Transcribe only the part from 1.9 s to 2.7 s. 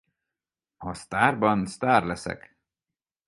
leszek!